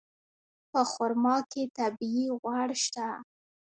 [0.71, 3.07] په خرما کې طبیعي غوړ شته.